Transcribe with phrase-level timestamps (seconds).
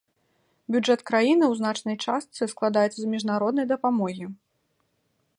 [0.75, 4.25] Бюджэт краіны ў значнай частцы складаецца з міжнароднай дапамогі.